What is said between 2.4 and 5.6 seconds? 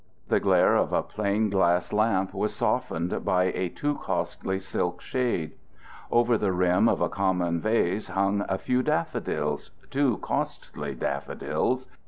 softened by a too costly silk shade.